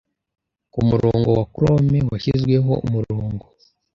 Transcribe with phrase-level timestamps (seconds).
[0.73, 3.45] kumurongo wa chrome washyizweho umurongo.